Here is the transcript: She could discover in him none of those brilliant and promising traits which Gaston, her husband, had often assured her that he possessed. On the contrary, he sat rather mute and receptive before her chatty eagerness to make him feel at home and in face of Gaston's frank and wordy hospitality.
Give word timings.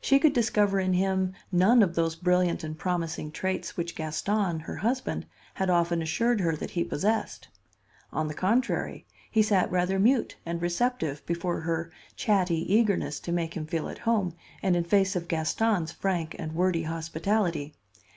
She 0.00 0.18
could 0.18 0.32
discover 0.32 0.80
in 0.80 0.94
him 0.94 1.32
none 1.52 1.80
of 1.80 1.94
those 1.94 2.16
brilliant 2.16 2.64
and 2.64 2.76
promising 2.76 3.30
traits 3.30 3.76
which 3.76 3.94
Gaston, 3.94 4.58
her 4.58 4.74
husband, 4.78 5.26
had 5.54 5.70
often 5.70 6.02
assured 6.02 6.40
her 6.40 6.56
that 6.56 6.72
he 6.72 6.82
possessed. 6.82 7.46
On 8.12 8.26
the 8.26 8.34
contrary, 8.34 9.06
he 9.30 9.42
sat 9.44 9.70
rather 9.70 10.00
mute 10.00 10.34
and 10.44 10.60
receptive 10.60 11.24
before 11.24 11.60
her 11.60 11.92
chatty 12.16 12.74
eagerness 12.74 13.20
to 13.20 13.30
make 13.30 13.56
him 13.56 13.64
feel 13.64 13.88
at 13.88 13.98
home 13.98 14.34
and 14.60 14.74
in 14.74 14.82
face 14.82 15.14
of 15.14 15.28
Gaston's 15.28 15.92
frank 15.92 16.34
and 16.36 16.56
wordy 16.56 16.82
hospitality. 16.82 17.72